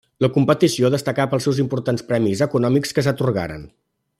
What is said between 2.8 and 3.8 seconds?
que s'atorguen.